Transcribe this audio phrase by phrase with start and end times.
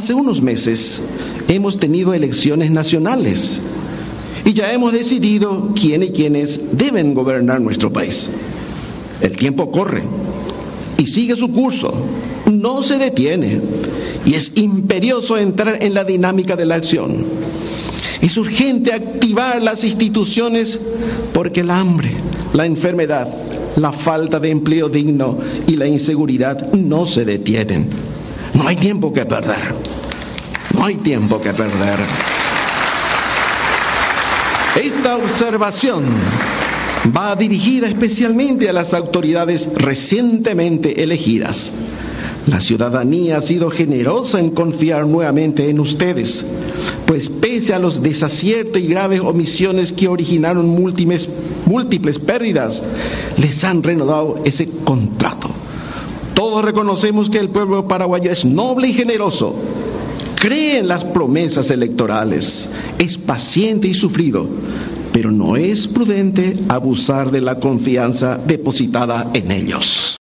[0.00, 0.98] Hace unos meses
[1.46, 3.60] hemos tenido elecciones nacionales
[4.46, 8.30] y ya hemos decidido quién y quiénes deben gobernar nuestro país.
[9.20, 10.02] El tiempo corre
[10.96, 11.92] y sigue su curso,
[12.50, 13.60] no se detiene
[14.24, 17.26] y es imperioso entrar en la dinámica de la acción.
[18.22, 20.78] Es urgente activar las instituciones
[21.34, 22.10] porque el hambre,
[22.54, 23.28] la enfermedad,
[23.76, 25.36] la falta de empleo digno
[25.66, 28.19] y la inseguridad no se detienen.
[28.54, 29.74] No hay tiempo que perder.
[30.74, 31.98] No hay tiempo que perder.
[34.76, 36.04] Esta observación
[37.16, 41.72] va dirigida especialmente a las autoridades recientemente elegidas.
[42.46, 46.44] La ciudadanía ha sido generosa en confiar nuevamente en ustedes,
[47.06, 52.82] pues pese a los desaciertos y graves omisiones que originaron múltiples, pérdidas,
[53.36, 55.50] les han renovado ese contrato.
[56.40, 59.54] Todos reconocemos que el pueblo paraguayo es noble y generoso,
[60.36, 62.66] cree en las promesas electorales,
[62.98, 64.48] es paciente y sufrido,
[65.12, 70.16] pero no es prudente abusar de la confianza depositada en ellos.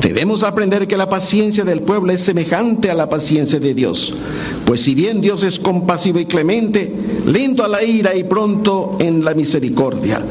[0.00, 4.14] Debemos aprender que la paciencia del pueblo es semejante a la paciencia de Dios,
[4.64, 6.90] pues si bien Dios es compasivo y clemente,
[7.26, 10.22] lento a la ira y pronto en la misericordia,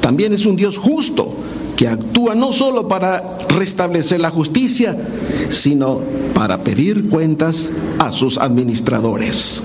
[0.00, 1.34] también es un Dios justo
[1.78, 4.96] que actúa no solo para restablecer la justicia,
[5.50, 6.00] sino
[6.34, 7.70] para pedir cuentas
[8.00, 9.62] a sus administradores.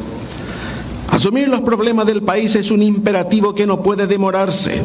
[1.09, 4.80] Asumir los problemas del país es un imperativo que no puede demorarse.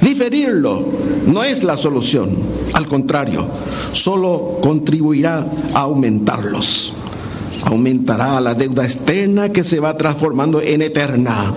[0.00, 0.84] Diferirlo
[1.24, 2.36] no es la solución,
[2.72, 3.46] al contrario,
[3.92, 6.92] solo contribuirá a aumentarlos.
[7.62, 11.54] Aumentará la deuda externa que se va transformando en eterna.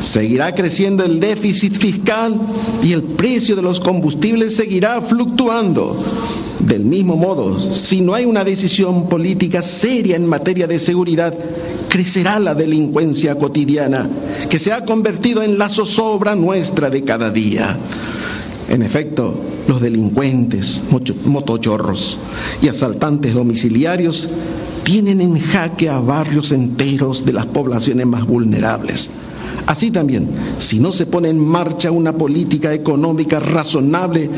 [0.00, 2.34] Seguirá creciendo el déficit fiscal
[2.82, 5.96] y el precio de los combustibles seguirá fluctuando.
[6.60, 11.34] Del mismo modo, si no hay una decisión política seria en materia de seguridad,
[11.88, 14.08] crecerá la delincuencia cotidiana,
[14.48, 17.76] que se ha convertido en la zozobra nuestra de cada día.
[18.70, 19.34] En efecto,
[19.66, 20.80] los delincuentes,
[21.24, 22.16] motochorros
[22.62, 24.30] y asaltantes domiciliarios
[24.84, 29.10] tienen en jaque a barrios enteros de las poblaciones más vulnerables.
[29.66, 30.28] Así también,
[30.58, 34.30] si no se pone en marcha una política económica razonable,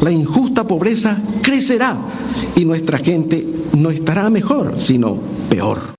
[0.00, 1.96] la injusta pobreza crecerá
[2.56, 5.16] y nuestra gente no estará mejor, sino
[5.48, 5.97] peor.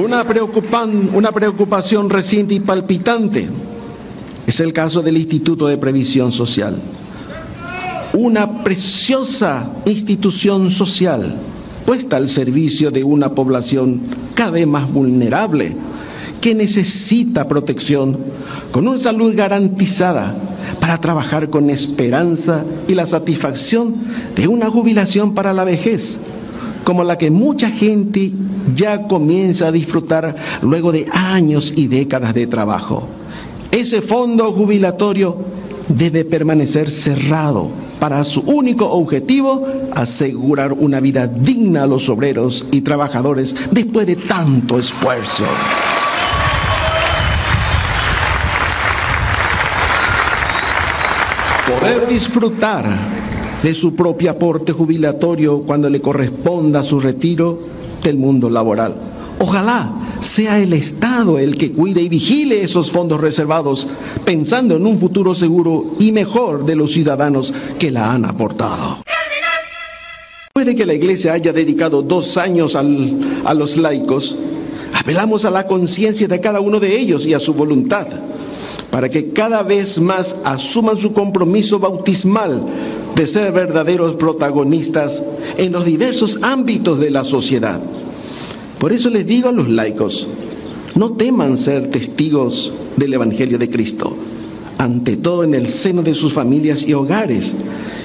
[0.00, 0.24] Una,
[1.12, 3.46] una preocupación reciente y palpitante
[4.46, 6.80] es el caso del Instituto de Previsión Social.
[8.14, 11.34] Una preciosa institución social
[11.84, 14.00] puesta al servicio de una población
[14.34, 15.76] cada vez más vulnerable
[16.40, 18.16] que necesita protección
[18.70, 20.34] con una salud garantizada
[20.80, 23.94] para trabajar con esperanza y la satisfacción
[24.34, 26.18] de una jubilación para la vejez,
[26.84, 28.32] como la que mucha gente
[28.74, 33.08] ya comienza a disfrutar luego de años y décadas de trabajo.
[33.70, 35.36] Ese fondo jubilatorio
[35.88, 42.80] debe permanecer cerrado para su único objetivo, asegurar una vida digna a los obreros y
[42.80, 45.44] trabajadores después de tanto esfuerzo.
[51.66, 52.84] Poder disfrutar
[53.62, 57.58] de su propio aporte jubilatorio cuando le corresponda su retiro
[58.02, 58.94] del mundo laboral.
[59.38, 63.86] Ojalá sea el Estado el que cuide y vigile esos fondos reservados,
[64.24, 68.98] pensando en un futuro seguro y mejor de los ciudadanos que la han aportado.
[70.52, 74.36] Puede que la Iglesia haya dedicado dos años a los laicos,
[74.92, 78.06] apelamos a la conciencia de cada uno de ellos y a su voluntad,
[78.92, 82.62] para que cada vez más asuman su compromiso bautismal
[83.16, 85.20] de ser verdaderos protagonistas
[85.56, 87.80] en los diversos ámbitos de la sociedad.
[88.78, 90.26] Por eso les digo a los laicos,
[90.94, 94.14] no teman ser testigos del Evangelio de Cristo,
[94.76, 97.50] ante todo en el seno de sus familias y hogares,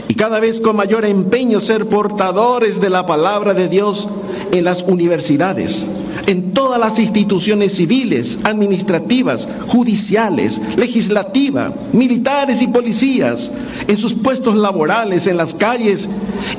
[0.08, 4.08] y cada vez con mayor empeño ser portadores de la palabra de Dios
[4.54, 5.86] en las universidades,
[6.28, 13.50] en todas las instituciones civiles, administrativas, judiciales, legislativas, militares y policías,
[13.88, 16.08] en sus puestos laborales, en las calles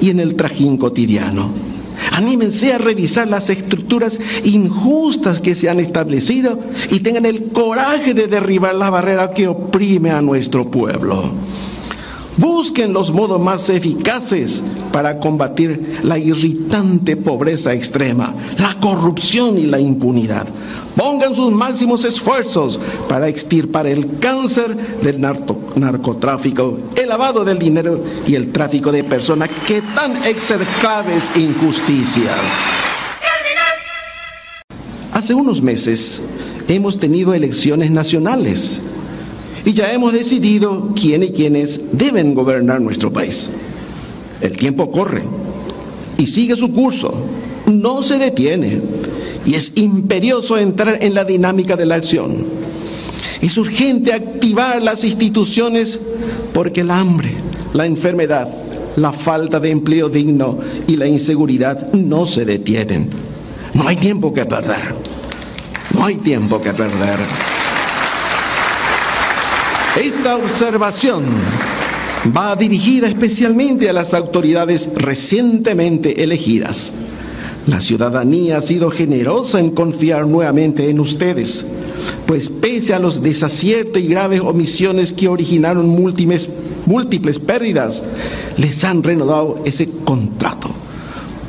[0.00, 1.50] y en el trajín cotidiano.
[2.12, 6.58] Anímense a revisar las estructuras injustas que se han establecido
[6.90, 11.30] y tengan el coraje de derribar la barrera que oprime a nuestro pueblo.
[12.38, 14.62] Busquen los modos más eficaces
[14.92, 20.46] para combatir la irritante pobreza extrema, la corrupción y la impunidad.
[20.94, 28.36] Pongan sus máximos esfuerzos para extirpar el cáncer del narcotráfico, el lavado del dinero y
[28.36, 32.38] el tráfico de personas que tan execrables injusticias.
[35.12, 36.22] Hace unos meses
[36.68, 38.80] hemos tenido elecciones nacionales
[39.68, 43.50] y ya hemos decidido quién y quiénes deben gobernar nuestro país.
[44.40, 45.22] El tiempo corre
[46.16, 47.12] y sigue su curso,
[47.66, 48.80] no se detiene
[49.44, 52.46] y es imperioso entrar en la dinámica de la acción.
[53.42, 55.98] Es urgente activar las instituciones
[56.54, 57.34] porque el hambre,
[57.74, 58.48] la enfermedad,
[58.96, 63.10] la falta de empleo digno y la inseguridad no se detienen.
[63.74, 64.94] No hay tiempo que perder.
[65.92, 67.18] No hay tiempo que perder.
[69.98, 71.24] Esta observación
[72.36, 76.92] va dirigida especialmente a las autoridades recientemente elegidas.
[77.66, 81.64] La ciudadanía ha sido generosa en confiar nuevamente en ustedes,
[82.28, 88.00] pues pese a los desaciertos y graves omisiones que originaron múltiples, pérdidas,
[88.56, 90.70] les han renovado ese contrato.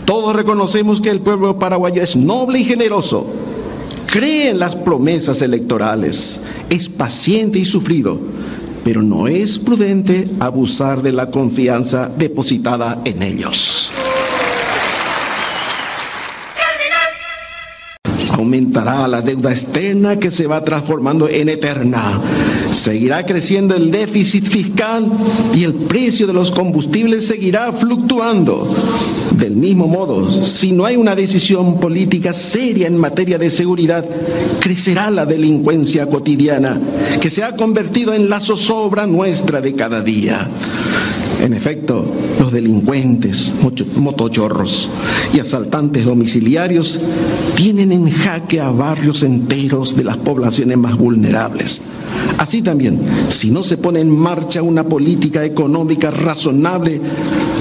[0.06, 3.28] Todos reconocemos que el pueblo paraguayo es noble y generoso,
[4.12, 6.40] cree en las promesas electorales,
[6.70, 8.20] es paciente y sufrido,
[8.84, 13.92] pero no es prudente abusar de la confianza depositada en ellos.
[18.50, 22.20] Aumentará la deuda externa que se va transformando en eterna.
[22.72, 25.06] Seguirá creciendo el déficit fiscal
[25.54, 28.68] y el precio de los combustibles seguirá fluctuando.
[29.38, 34.04] Del mismo modo, si no hay una decisión política seria en materia de seguridad,
[34.60, 36.80] crecerá la delincuencia cotidiana
[37.22, 40.50] que se ha convertido en la zozobra nuestra de cada día.
[41.40, 42.06] En efecto,
[42.38, 43.54] los delincuentes,
[43.96, 44.90] motochorros
[45.34, 47.00] y asaltantes domiciliarios
[47.56, 51.82] tienen en jaque a barrios enteros de las poblaciones más vulnerables.
[52.38, 53.00] Así también,
[53.30, 57.00] si no se pone en marcha una política económica razonable,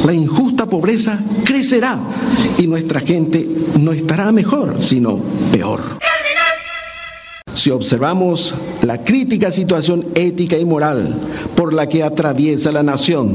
[0.04, 2.00] la injusta pobreza crecerá
[2.58, 3.46] y nuestra gente
[3.78, 5.20] no estará mejor, sino
[5.52, 5.80] peor.
[7.54, 11.12] Si observamos la crítica situación ética y moral
[11.56, 13.34] por la que atraviesa la nación,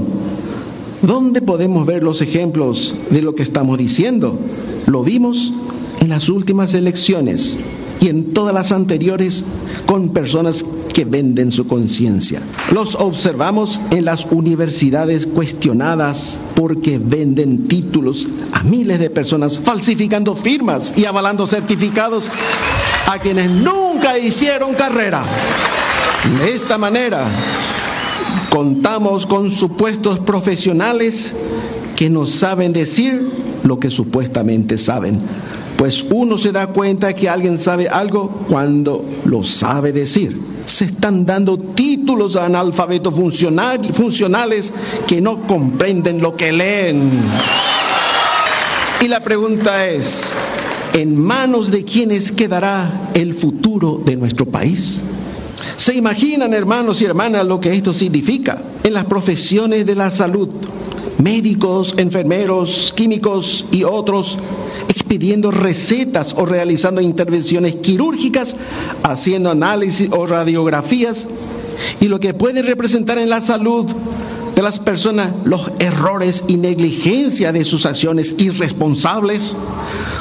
[1.03, 4.39] ¿dónde podemos ver los ejemplos de lo que estamos diciendo?
[4.87, 5.53] Lo vimos
[5.99, 7.57] en las últimas elecciones
[7.99, 9.45] y en todas las anteriores
[9.85, 10.63] con personas
[10.93, 12.41] que venden su conciencia.
[12.71, 20.93] Los observamos en las universidades cuestionadas porque venden títulos a miles de personas, falsificando firmas
[20.95, 22.29] y avalando certificados
[23.07, 25.25] a quienes nunca hicieron carrera.
[26.39, 27.27] De esta manera,
[28.49, 31.33] contamos con supuestos profesionales
[31.95, 33.29] que no saben decir
[33.63, 35.21] lo que supuestamente saben
[35.83, 40.39] pues uno se da cuenta que alguien sabe algo cuando lo sabe decir.
[40.65, 44.71] Se están dando títulos a analfabetos funcionales
[45.05, 47.11] que no comprenden lo que leen.
[49.01, 50.31] Y la pregunta es,
[50.93, 55.01] ¿en manos de quiénes quedará el futuro de nuestro país?
[55.77, 60.49] ¿Se imaginan, hermanos y hermanas, lo que esto significa en las profesiones de la salud?
[61.17, 64.37] Médicos, enfermeros, químicos y otros
[65.13, 68.55] pidiendo recetas o realizando intervenciones quirúrgicas,
[69.03, 71.27] haciendo análisis o radiografías
[71.99, 73.85] y lo que puede representar en la salud
[74.55, 79.55] de las personas los errores y negligencia de sus acciones irresponsables,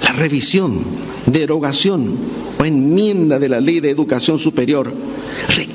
[0.03, 0.83] La revisión,
[1.25, 2.15] derogación
[2.57, 4.89] o enmienda de la ley de educación superior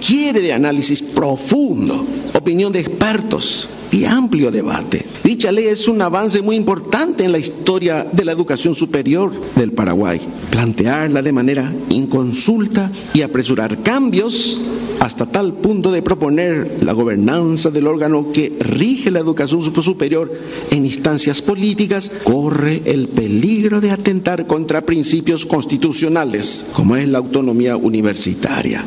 [0.04, 5.06] requiere de análisis profundo, opinión de expertos, y amplio debate.
[5.23, 9.73] Dicha ley es un avance muy importante en la historia de la educación superior del
[9.73, 10.20] Paraguay.
[10.50, 14.61] Plantearla de manera inconsulta y apresurar cambios
[15.00, 20.32] hasta tal punto de proponer la gobernanza del órgano que rige la educación superior
[20.70, 27.76] en instancias políticas corre el peligro de atentar contra principios constitucionales, como es la autonomía
[27.76, 28.84] universitaria.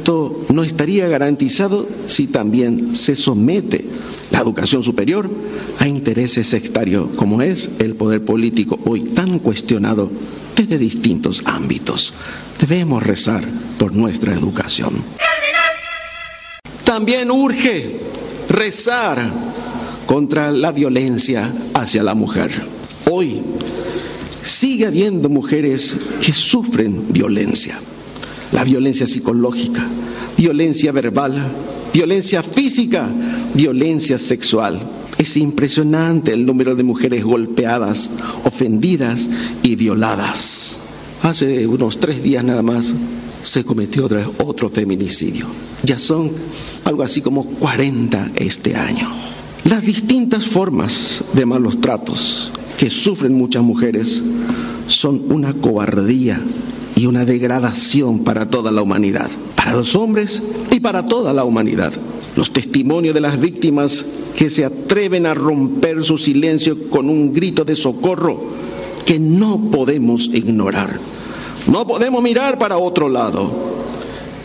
[0.00, 3.84] Esto no estaría garantizado si también se somete
[4.30, 5.28] la educación superior
[5.78, 10.10] a intereses sectarios como es el poder político hoy tan cuestionado
[10.56, 12.14] desde distintos ámbitos.
[12.58, 13.44] Debemos rezar
[13.78, 15.04] por nuestra educación.
[16.82, 18.00] También urge
[18.48, 19.30] rezar
[20.06, 22.52] contra la violencia hacia la mujer.
[23.10, 23.42] Hoy
[24.42, 27.78] sigue habiendo mujeres que sufren violencia.
[28.52, 29.86] La violencia psicológica,
[30.36, 31.34] violencia verbal,
[31.92, 33.08] violencia física,
[33.54, 34.80] violencia sexual.
[35.18, 38.08] Es impresionante el número de mujeres golpeadas,
[38.44, 39.28] ofendidas
[39.62, 40.78] y violadas.
[41.22, 42.92] Hace unos tres días nada más
[43.42, 45.46] se cometió otro feminicidio.
[45.82, 46.30] Ya son
[46.84, 49.08] algo así como 40 este año.
[49.70, 54.20] Las distintas formas de malos tratos que sufren muchas mujeres
[54.88, 56.40] son una cobardía
[56.96, 61.92] y una degradación para toda la humanidad, para los hombres y para toda la humanidad.
[62.34, 67.64] Los testimonios de las víctimas que se atreven a romper su silencio con un grito
[67.64, 68.42] de socorro
[69.06, 70.98] que no podemos ignorar.
[71.68, 73.52] No podemos mirar para otro lado.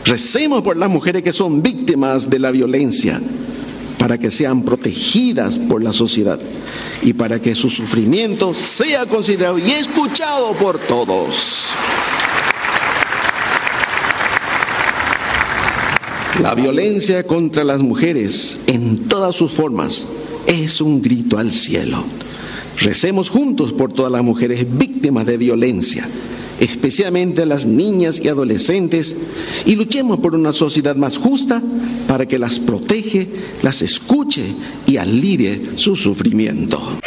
[0.06, 3.20] Recemos por las mujeres que son víctimas de la violencia
[4.06, 6.40] para que sean protegidas por la sociedad
[7.02, 11.36] y para que su sufrimiento sea considerado y escuchado por todos.
[16.40, 20.08] La violencia contra las mujeres en todas sus formas
[20.46, 22.04] es un grito al cielo.
[22.82, 26.08] Recemos juntos por todas las mujeres víctimas de violencia,
[26.60, 29.16] especialmente las niñas y adolescentes,
[29.66, 31.62] y luchemos por una sociedad más justa
[32.08, 33.28] para que las protege,
[33.62, 34.44] las escuche
[34.86, 37.00] y alivie su sufrimiento.